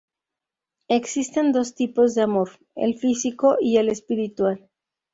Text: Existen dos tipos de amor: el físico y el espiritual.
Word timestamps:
Existen 0.87 1.51
dos 1.51 1.75
tipos 1.75 2.15
de 2.15 2.23
amor: 2.23 2.49
el 2.73 2.97
físico 2.97 3.57
y 3.59 3.77
el 3.77 3.87
espiritual. 3.89 4.67